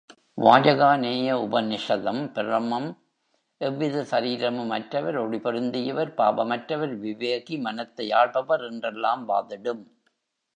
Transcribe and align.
வாஜகாநேய 0.37 1.33
உபநிஷதம் 1.33 2.31
பிரமம் 2.31 2.87
எவ்வித 3.61 4.03
சரீரமும் 4.03 4.69
அற்றவர், 4.69 5.17
ஒளி 5.17 5.37
பொருந்தியவர், 5.37 6.11
பாவமற்றவர், 6.17 6.95
விவேகி, 6.99 7.61
மனத்தை 7.61 8.11
ஆள்பவர் 8.11 8.63
என்றெல்லாம் 8.63 9.29
வாதிடும். 9.29 9.83